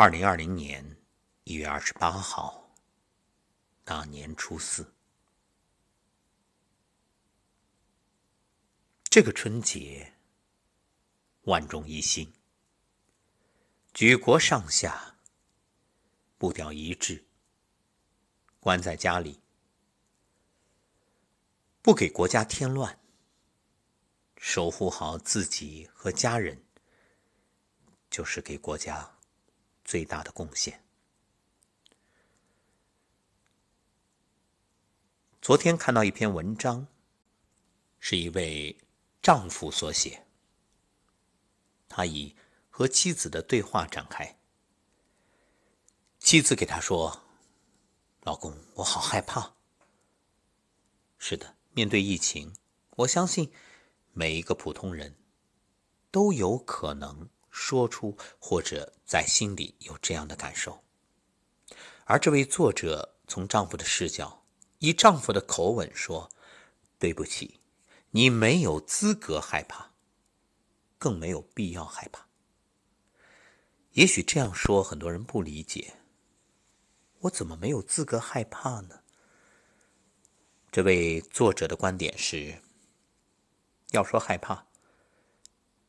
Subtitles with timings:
[0.00, 0.96] 二零二零年
[1.42, 2.72] 一月二十八号，
[3.82, 4.94] 大年初四，
[9.10, 10.14] 这个春节，
[11.46, 12.32] 万众一心，
[13.92, 15.16] 举国上下
[16.36, 17.26] 步调一致，
[18.60, 19.40] 关在家里，
[21.82, 23.00] 不给国家添乱，
[24.36, 26.62] 守护好自己和家人，
[28.08, 29.17] 就是给国家。
[29.88, 30.84] 最大的贡献。
[35.40, 36.86] 昨天看到一篇文章，
[37.98, 38.78] 是一位
[39.22, 40.26] 丈夫所写。
[41.88, 42.36] 他以
[42.68, 44.38] 和妻子的对话展开。
[46.18, 47.22] 妻子给他说
[48.24, 49.54] ：“老公，我好害怕。”
[51.16, 52.54] 是的，面对疫情，
[52.90, 53.50] 我相信
[54.12, 55.16] 每一个普通人
[56.10, 57.30] 都有可能。
[57.60, 60.80] 说出或者在心里有这样的感受，
[62.04, 64.44] 而这位作者从丈夫的视角，
[64.78, 66.30] 以丈夫的口吻说
[67.00, 67.58] ：“对不起，
[68.12, 69.90] 你没有资格害怕，
[70.98, 72.26] 更没有必要害怕。”
[73.92, 75.94] 也许这样说很多人不理解，
[77.18, 79.00] 我怎么没有资格害怕呢？
[80.70, 82.62] 这位作者的观点是：
[83.90, 84.64] 要说害怕，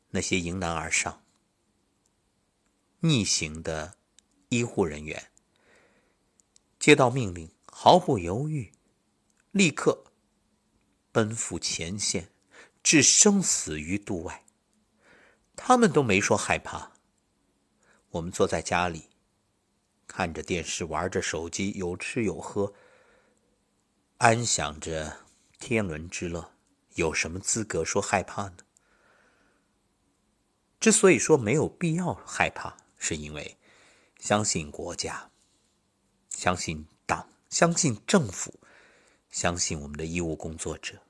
[0.10, 1.24] 那些迎难而上。
[3.02, 3.96] 逆行的
[4.50, 5.32] 医护人员
[6.78, 8.74] 接到命令，毫不犹豫，
[9.52, 10.06] 立刻
[11.12, 12.30] 奔赴前线，
[12.84, 14.44] 置生死于度外。
[15.56, 16.92] 他们都没说害怕。
[18.10, 19.10] 我们坐在家里，
[20.06, 22.74] 看着电视，玩着手机，有吃有喝，
[24.18, 25.26] 安享着
[25.58, 26.52] 天伦之乐，
[26.96, 28.58] 有什么资格说害怕呢？
[30.82, 32.76] 之所以说没有必要害怕。
[33.00, 33.58] 是因为
[34.20, 35.32] 相信国家，
[36.30, 38.60] 相信党，相信政府，
[39.32, 41.02] 相信我们的医务工作者，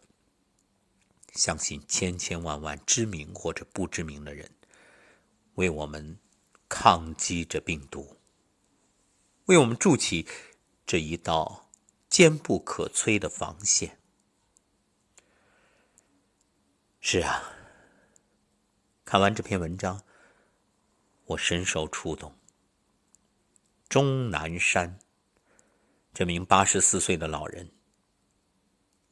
[1.34, 4.50] 相信千千万万知名或者不知名的人，
[5.56, 6.20] 为我们
[6.70, 8.18] 抗击这病毒，
[9.46, 10.28] 为我们筑起
[10.86, 11.70] 这一道
[12.08, 13.98] 坚不可摧的防线。
[17.02, 17.44] 是啊，
[19.04, 20.04] 看完这篇文章。
[21.30, 22.36] 我深受触动。
[23.88, 25.00] 钟南山，
[26.12, 27.72] 这名八十四岁的老人，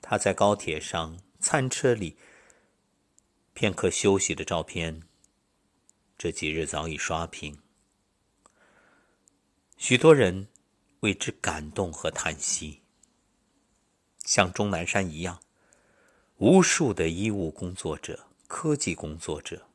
[0.01, 2.17] 他在高铁上餐车里
[3.53, 5.03] 片刻休息的照片，
[6.17, 7.59] 这几日早已刷屏，
[9.78, 10.47] 许多人
[11.01, 12.81] 为之感动和叹息。
[14.23, 15.39] 像钟南山一样，
[16.38, 19.67] 无数的医务工作者、科技工作者、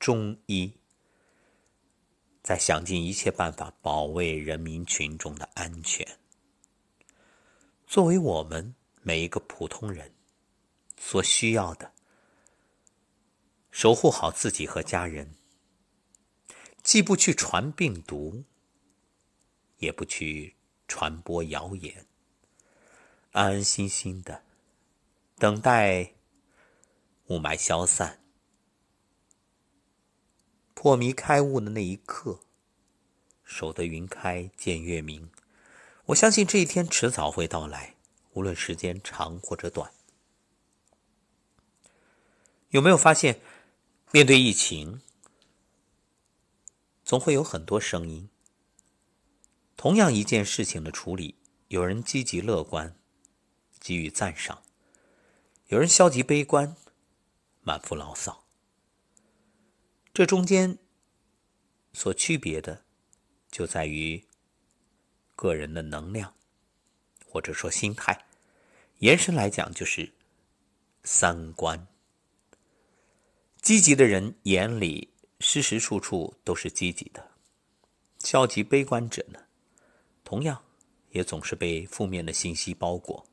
[0.00, 0.72] 中医。
[2.46, 6.06] 在想尽一切办法保卫人民群众的安全。
[7.88, 10.14] 作为我们每一个普通人
[10.96, 11.90] 所需要的，
[13.72, 15.34] 守护好自己和家人，
[16.84, 18.44] 既不去传病毒，
[19.78, 20.54] 也不去
[20.86, 22.06] 传播谣言，
[23.32, 24.44] 安安心心的
[25.36, 26.12] 等待
[27.26, 28.20] 雾霾消散。
[30.86, 32.38] 破迷开悟的那一刻，
[33.42, 35.28] 守得云开见月明。
[36.04, 37.96] 我相信这一天迟早会到来，
[38.34, 39.90] 无论时间长或者短。
[42.68, 43.40] 有没有发现，
[44.12, 45.02] 面对疫情，
[47.04, 48.28] 总会有很多声音。
[49.76, 51.34] 同样一件事情的处理，
[51.66, 52.96] 有人积极乐观，
[53.80, 54.58] 给予赞赏；
[55.66, 56.76] 有人消极悲观，
[57.62, 58.45] 满腹牢骚。
[60.16, 60.78] 这中间
[61.92, 62.84] 所区别的，
[63.50, 64.24] 就在于
[65.34, 66.32] 个人的能量，
[67.26, 68.24] 或者说心态。
[69.00, 70.14] 延伸来讲，就是
[71.04, 71.86] 三观。
[73.60, 77.32] 积极的人眼里时时处处都是积极的，
[78.18, 79.38] 消极悲观者呢，
[80.24, 80.64] 同样
[81.10, 83.26] 也总是被负面的信息包裹。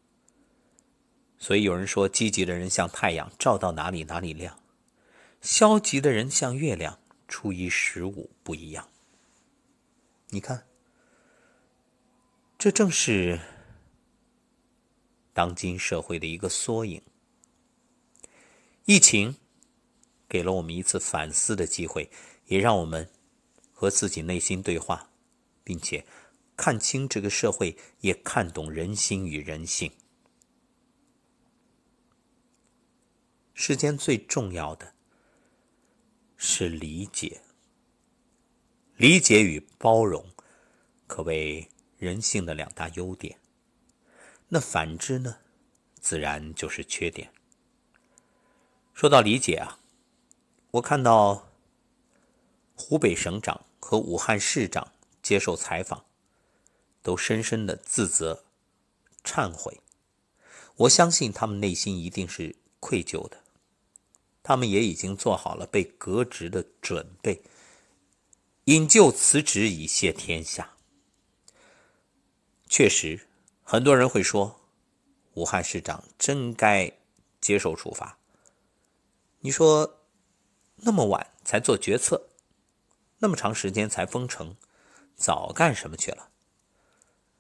[1.37, 4.59] 所以有人说，积极的人像太阳，照到哪里哪里亮。
[5.43, 6.97] 消极的人像月亮，
[7.27, 8.89] 初一十五不一样。
[10.29, 10.65] 你看，
[12.57, 13.41] 这正是
[15.33, 17.01] 当今社会的一个缩影。
[18.85, 19.35] 疫情
[20.29, 22.09] 给了我们一次反思的机会，
[22.45, 23.09] 也让我们
[23.73, 25.09] 和自己内心对话，
[25.61, 26.05] 并且
[26.55, 29.91] 看清这个社会，也看懂人心与人性。
[33.53, 34.92] 世间最重要的。
[36.45, 37.41] 是理解，
[38.97, 40.25] 理解与包容
[41.07, 43.39] 可谓人性的两大优点。
[44.49, 45.37] 那反之呢，
[46.01, 47.31] 自然就是缺点。
[48.93, 49.79] 说到理解啊，
[50.71, 51.47] 我看到
[52.75, 54.91] 湖北省长和武汉市长
[55.21, 56.03] 接受采访，
[57.01, 58.43] 都深深的自责、
[59.23, 59.79] 忏悔。
[60.75, 63.42] 我相信他们内心一定是愧疚的，
[64.43, 67.41] 他们也已经做好了被革职的准备。
[68.65, 70.73] 引咎辞职以谢天下。
[72.67, 73.27] 确实，
[73.63, 74.61] 很多人会说，
[75.33, 76.91] 武汉市长真该
[77.41, 78.17] 接受处罚。
[79.39, 79.99] 你说，
[80.77, 82.29] 那么晚才做决策，
[83.19, 84.55] 那么长时间才封城，
[85.15, 86.29] 早干什么去了？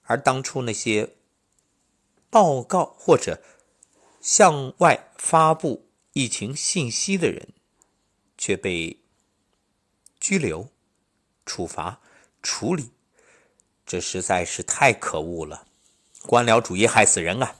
[0.03, 1.15] 而当初那些
[2.29, 3.41] 报告或者
[4.21, 7.49] 向外发布疫情信息的人，
[8.37, 9.01] 却被
[10.19, 10.69] 拘留。
[11.45, 11.99] 处罚、
[12.41, 12.91] 处理，
[13.85, 15.67] 这实在是太可恶了！
[16.21, 17.59] 官僚主义害死人啊！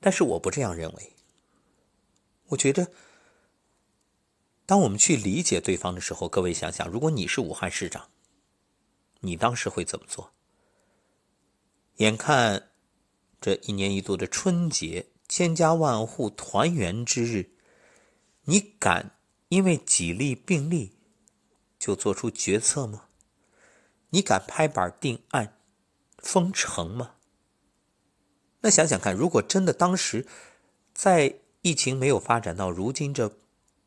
[0.00, 1.12] 但是我不这样认为。
[2.46, 2.90] 我觉得，
[4.66, 8.10] 当我们去理解对方的时候，各位想想，如果你是武汉市长，
[9.20, 10.32] 你当时会怎么做？
[11.98, 12.72] 眼看
[13.40, 15.06] 这一年一度的春节，
[15.36, 17.50] 千家万户团圆之日，
[18.44, 20.92] 你敢因为几例病例？
[21.76, 23.06] 就做出决策吗？
[24.10, 25.58] 你敢拍板定案、
[26.18, 27.16] 封城吗？
[28.60, 30.24] 那想想看，如果真的当时
[30.92, 33.36] 在疫情没有发展到如今这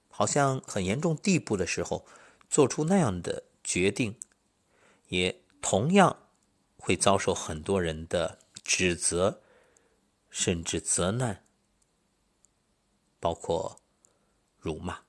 [0.10, 2.06] 好像很严重地步的时候，
[2.50, 4.18] 做出那样的决定，
[5.08, 6.18] 也同样
[6.76, 9.40] 会遭受很多人的指责，
[10.38, 11.44] 甚至责难，
[13.20, 13.82] 包括
[14.60, 15.00] 辱骂。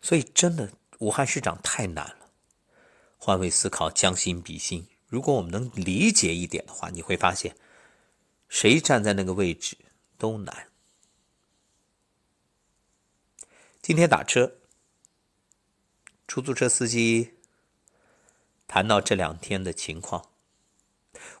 [0.00, 0.72] 所以，真的。
[1.00, 2.30] 武汉市长太难了，
[3.18, 4.86] 换位思考，将心比心。
[5.08, 7.56] 如果我们能理解一点的话，你会发现，
[8.48, 9.76] 谁站在那个位置
[10.18, 10.68] 都难。
[13.80, 14.56] 今天打车，
[16.28, 17.34] 出租车司机
[18.66, 20.30] 谈到这两天的情况，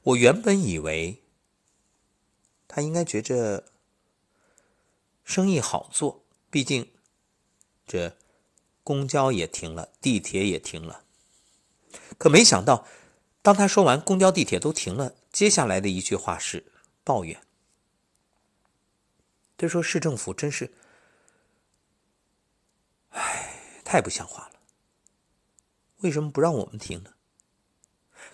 [0.02, 1.22] 我原本以为
[2.70, 3.64] 他应该觉着
[5.24, 6.88] 生意好做，毕竟
[7.84, 8.16] 这。
[8.82, 11.04] 公交也停了，地铁也停了，
[12.18, 12.88] 可没想到，
[13.40, 16.72] 当他说完公交、地铁都停了，接下来的一句话是
[17.04, 17.40] 抱怨。
[19.56, 20.72] 他说：“市政府真是，
[23.10, 24.60] 唉，太不像话了。
[25.98, 27.12] 为什么不让我们停呢？”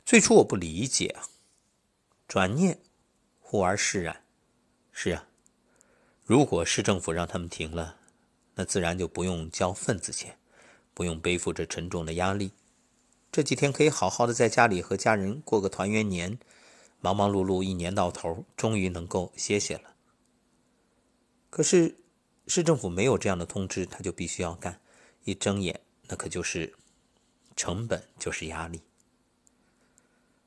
[0.07, 1.19] 最初我不理解，
[2.27, 2.81] 转念
[3.41, 4.25] 忽而释然。
[4.99, 5.29] 是啊，
[6.25, 7.99] 如果市政府让他们停了，
[8.55, 10.39] 那自然就不用交份子钱。
[10.95, 12.53] 不用背负着沉重的压力，
[13.31, 16.39] 这几天可以好好的在家里和家人过个团圆年。
[17.01, 19.95] 忙忙碌碌一年到头，终于能够歇歇了。
[21.51, 21.99] 可是
[22.47, 24.81] 市政府没有这样的通知，他就必须要干。
[25.25, 25.79] 一睁眼，
[26.09, 26.73] 那可就是
[27.55, 28.81] 成本，就是压力。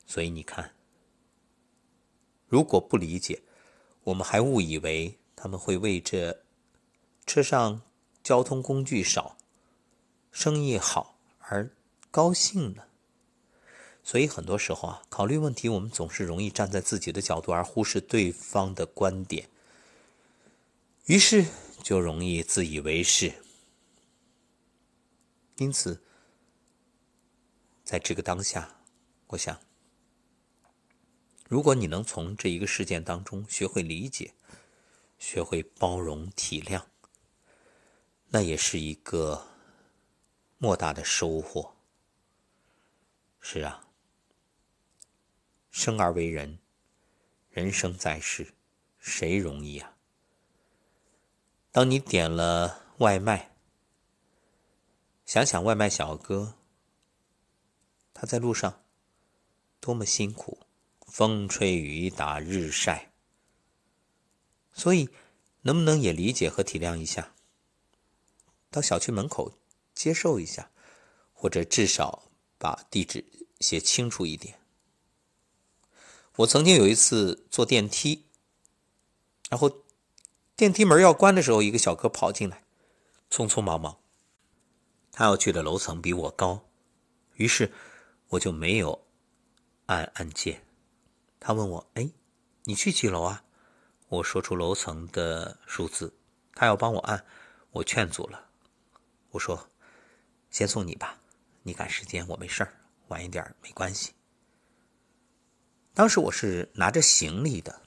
[0.04, 0.74] 所以你看，
[2.48, 3.40] 如果不理解，
[4.04, 6.42] 我们还误以为他们会为这
[7.26, 7.82] 车上
[8.22, 9.36] 交通工具少。
[10.32, 11.70] 生意好而
[12.10, 12.84] 高兴呢，
[14.04, 19.48] 所以很多时候啊，考虑问题我们总是容易站在自己的角度而忽视对方的观点，
[21.06, 21.44] 于是
[21.82, 23.32] 就容易自以为是。
[25.56, 26.00] 因此，
[27.84, 28.78] 在这个当下，
[29.26, 29.60] 我想，
[31.50, 34.34] 如果你能从这一个事件当中学会理解，
[35.18, 36.84] 学会包容体谅，
[38.28, 39.48] 那也是一个。
[40.62, 41.74] 莫大的收获。
[43.40, 43.88] 是啊，
[45.70, 46.58] 生而为人，
[47.48, 48.52] 人生在世，
[48.98, 49.96] 谁容易啊？
[51.72, 53.56] 当你点了外卖，
[55.24, 56.54] 想想外卖小哥，
[58.12, 58.84] 他在路上
[59.80, 60.58] 多么辛苦，
[61.20, 63.12] 风吹雨打日晒，
[64.72, 65.10] 所以
[65.60, 67.34] 能不能也理解和体谅一下？
[68.70, 69.52] 到小区门口。
[69.94, 70.70] 接受一下，
[71.34, 72.22] 或者至少
[72.56, 73.22] 把地址
[73.58, 74.58] 写清楚一点。
[76.36, 78.24] 我曾经有一次坐电梯，
[79.50, 79.70] 然后
[80.56, 82.64] 电梯门要关的时候，一个小哥跑进来，
[83.30, 83.98] 匆匆忙忙。
[85.12, 86.66] 他要去的楼层比我高，
[87.34, 87.70] 于是
[88.28, 89.06] 我就没有
[89.84, 90.64] 按按键。
[91.40, 92.08] 他问我：“哎，
[92.64, 93.42] 你去几楼啊？”
[94.08, 96.14] 我说出楼层的数字，
[96.54, 97.24] 他要帮我按，
[97.72, 98.50] 我劝阻了，
[99.30, 99.66] 我说。
[100.50, 101.20] 先送你吧，
[101.62, 102.74] 你赶时间，我没事儿，
[103.06, 104.14] 晚一点没关系。
[105.94, 107.82] 当时我是拿着行李的，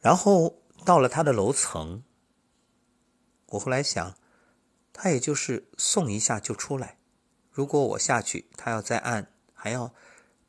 [0.00, 2.02] 然后到了他的楼层。
[3.50, 4.16] 我后来想，
[4.92, 6.98] 他也就是送一下就出来。
[7.52, 9.94] 如果我下去，他要再按，还要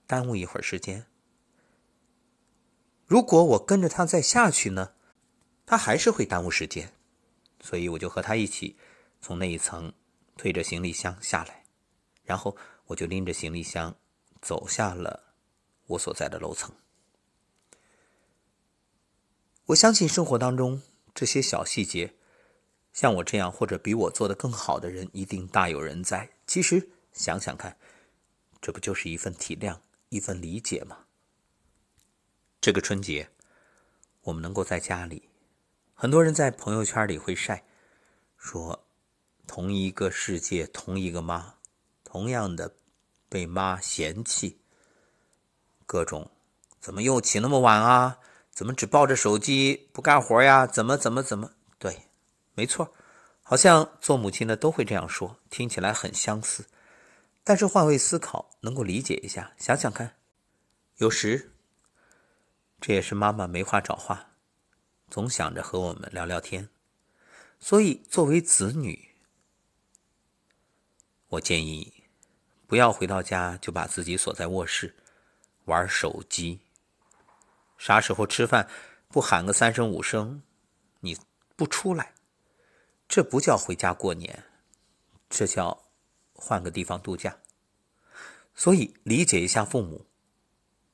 [0.10, 1.06] 耽误一会儿时间。
[3.06, 4.94] 如果我跟着他再下去呢，
[5.68, 6.92] 他还是会耽误时间。
[7.62, 8.76] 所以我就和他一起
[9.22, 9.94] 从那一层
[10.36, 11.66] 推着行李箱下来，
[12.24, 13.96] 然后我就拎着行李箱
[14.42, 15.36] 走下了
[15.86, 16.74] 我所在的楼层。
[19.66, 20.82] 我相信生活当中
[21.14, 22.16] 这些小细节，
[22.94, 26.32] 像我这样或者比我做的更好的人一定大有人在。
[26.48, 27.78] 其实想想看，
[28.60, 29.78] 这不就是一份体谅、
[30.10, 30.98] 一份理解吗？
[32.60, 33.30] 这个春节，
[34.24, 35.30] 我们能够在家里。
[35.94, 37.64] 很多人在朋友圈里会晒，
[38.38, 38.88] 说
[39.46, 41.56] 同一个世界，同一个妈，
[42.04, 42.74] 同样的
[43.30, 44.60] 被妈嫌弃，
[45.86, 46.32] 各种
[46.80, 48.20] 怎么又起那么晚啊？
[48.50, 50.66] 怎么只抱着手机不干活呀？
[50.66, 51.52] 怎么怎么怎么？
[51.78, 52.08] 对，
[52.56, 52.92] 没错，
[53.44, 56.66] 好像做母亲的都会这样说，听起来很相似。
[57.50, 60.18] 但是换位思考，能够理解一下，想想看，
[60.98, 61.56] 有时
[62.80, 64.36] 这也是妈妈没话找话。
[65.10, 66.70] 总想着和我们聊聊天，
[67.60, 69.16] 所以作为子女，
[71.30, 72.04] 我建议
[72.68, 74.96] 不要回到家就把自己锁在卧室
[75.66, 76.60] 玩手机。
[77.80, 78.70] 啥时候吃饭
[79.08, 80.44] 不喊个三声五声，
[81.00, 81.18] 你
[81.56, 82.14] 不出来，
[83.08, 84.44] 这不叫回家过年，
[85.28, 85.89] 这叫
[86.40, 87.38] 换个地方度假。
[88.56, 90.06] 所以理解一下父母，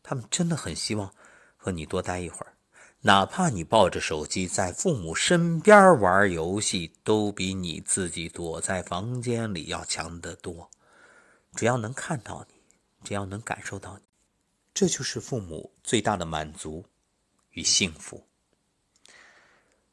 [0.03, 1.13] 他们真的很希望
[1.55, 2.53] 和你多待一会儿。
[3.01, 10.71] 哪怕你抱着手机在父母身边玩游戏，都比你自己躲在房间里要强得多。
[11.53, 12.61] 只要能看到你，
[13.03, 14.03] 只要能感受到你，
[14.73, 16.83] 这就是父母最大的满足
[17.51, 18.27] 与幸福。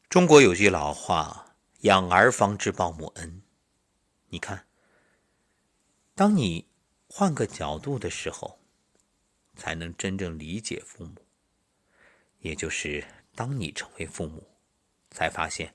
[0.08, 3.42] 中国有句老话：“养儿方知报母恩。”
[4.28, 4.66] 你看，
[6.14, 6.66] 当你
[7.08, 8.58] 换个角度的时候，
[9.56, 11.14] 才能真正理解父母。
[12.40, 13.04] 也就是
[13.34, 14.46] 当你成为父母，
[15.10, 15.74] 才发现，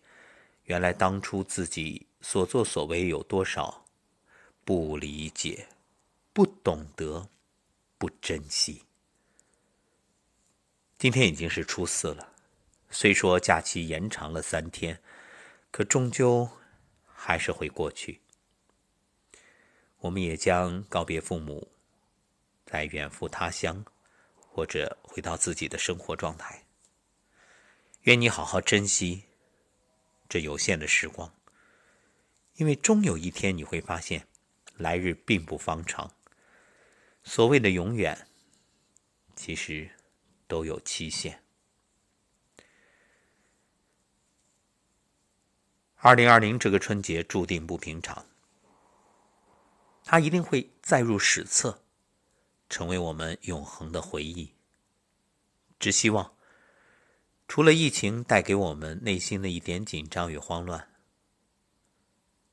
[0.65, 3.85] 原来当初自己所作所为有多少
[4.63, 5.67] 不理解、
[6.33, 7.29] 不懂得、
[7.97, 8.83] 不珍惜。
[10.97, 12.33] 今天已经是初四了，
[12.91, 15.01] 虽说假期延长了三天，
[15.71, 16.47] 可终究
[17.05, 18.21] 还是会过去。
[19.99, 21.67] 我们也将告别父母，
[22.65, 23.85] 在远赴他乡。
[24.57, 26.65] 或者回到自己的生活状态。
[28.01, 29.25] 愿你好好珍惜
[30.27, 31.31] 这有限的时光，
[32.55, 34.27] 因为终有一天你会发现，
[34.75, 36.11] 来日并不方长。
[37.23, 38.27] 所谓的永远，
[39.35, 39.87] 其实
[40.47, 41.43] 都有期限。
[45.97, 48.25] 二零二零这个春节注定不平常，
[50.07, 51.83] 它一定会载入史册。
[52.69, 54.53] 成为我们永恒的回忆。
[55.79, 56.35] 只希望，
[57.47, 60.89] 除了疫情带给我们内心的一点紧张与慌乱，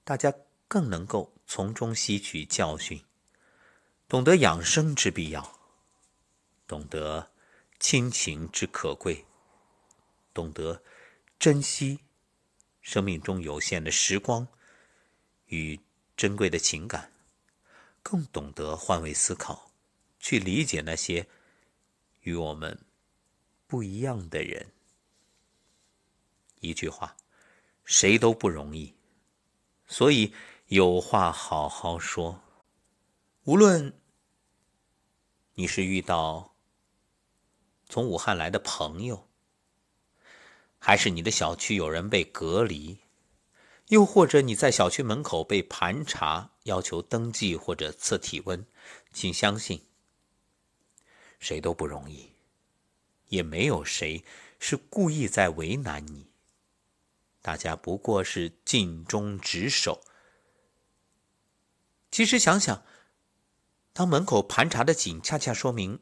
[0.04, 0.32] 大家
[0.68, 3.02] 更能够从中吸取教训，
[4.06, 5.58] 懂得养生之必要，
[6.68, 7.32] 懂得
[7.80, 9.24] 亲情之可贵，
[10.32, 10.80] 懂得
[11.40, 11.98] 珍惜
[12.80, 14.46] 生命中有限的时光
[15.46, 15.80] 与
[16.16, 17.10] 珍贵的情感，
[18.04, 19.72] 更懂得换位思考。
[20.20, 21.28] 去理解那些
[22.22, 22.80] 与我们
[23.66, 24.72] 不一样的人。
[26.60, 27.14] 一句话，
[27.84, 28.94] 谁都不容易，
[29.86, 30.32] 所以
[30.68, 32.40] 有话好好说。
[33.42, 34.00] 无论
[35.52, 36.56] 你是遇到
[37.90, 39.28] 从武汉来的朋友，
[40.78, 42.98] 还是你的小区有人被隔离，
[43.88, 48.64] 又或者你在小区门口被盘查，要求登记或者测体温，
[49.12, 49.84] 请相信。
[51.38, 52.30] 谁都不容易，
[53.28, 54.24] 也没有谁
[54.58, 56.28] 是故意在为难你。
[57.42, 60.00] 大家不过是尽忠职守。
[62.10, 62.82] 其实想想，
[63.92, 66.00] 当门口盘查的紧，恰恰说明，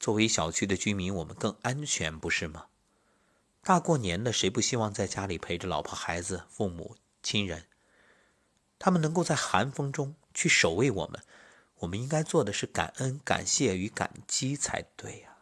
[0.00, 2.68] 作为小区的居民，我们更安全，不是吗？
[3.62, 7.66] 大过年的，谁不希望在家里陪着老婆、孩子、父母亲人？
[8.78, 11.24] 他们能够在寒风中去守卫我们。
[11.80, 15.36] 我们应该做的是感恩、感谢与感激才对呀。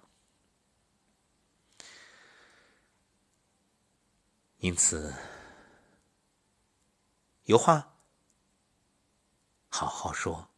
[4.59, 5.15] 因此，
[7.45, 7.95] 有话
[9.69, 10.49] 好好说。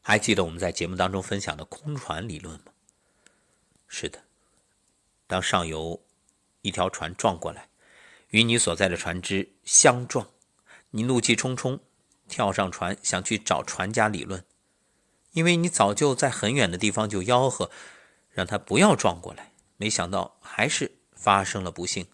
[0.00, 2.72] 还记得我们在节目当中分享的空船理论吗？
[3.88, 4.24] 是的，
[5.26, 6.02] 当上游
[6.62, 7.68] 一条船撞过来，
[8.28, 10.28] 与你所在的船只相撞，
[10.90, 11.80] 你怒气冲冲
[12.28, 14.44] 跳上船，想去找船家理论，
[15.32, 17.70] 因为你早就在很远的地方就吆喝，
[18.30, 22.06] 让他不要撞过来，没想到还是发生了不幸。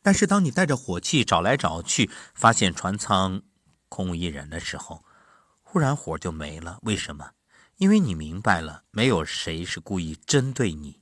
[0.00, 3.42] 但是当你带着火气找来找去，发现船舱
[3.88, 5.04] 空无一人的时候，
[5.62, 6.78] 忽然火就没了。
[6.82, 7.32] 为什么？
[7.76, 11.00] 因为你明白了，没有谁是故意针对你，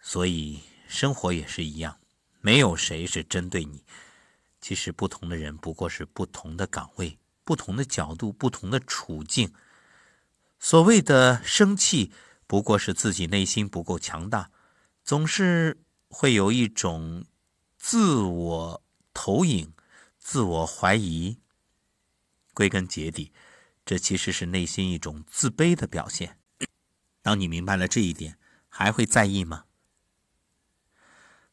[0.00, 1.98] 所以生活也是一样，
[2.44, 3.86] 没有谁是针对你。
[4.60, 9.54] 其实不同的人不过是不同的岗位、不同的角度、不同的处境。
[10.58, 12.12] 所谓的生气，
[12.46, 14.50] 不过是自己内心不够强大，
[15.02, 17.24] 总是会有一种
[17.78, 18.82] 自我
[19.14, 19.72] 投影、
[20.18, 21.38] 自我怀疑。
[22.52, 23.32] 归根结底。
[23.86, 26.38] 这其实是内心一种自卑的表现。
[27.22, 29.64] 当你明白了这一点，还会在意吗？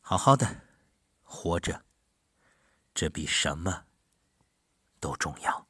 [0.02, 0.62] 好好的
[1.34, 1.86] 活着，
[2.94, 3.86] 这比什么
[5.00, 5.66] 都重要。